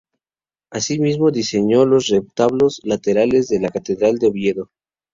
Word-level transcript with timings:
Asimismo 0.71 1.29
diseñó 1.29 1.85
los 1.85 2.07
retablos 2.07 2.81
laterales 2.83 3.49
de 3.49 3.59
la 3.59 3.69
catedral 3.69 4.17
de 4.17 4.29
Oviedo. 4.29 4.71